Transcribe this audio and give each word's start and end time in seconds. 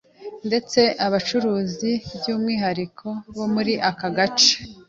ndetse 0.47 0.79
n’abacuruzi 0.97 1.91
by’umwihariko 2.17 3.07
bo 3.35 3.45
muri 3.53 3.73
aka 3.89 4.07
gace 4.17 4.53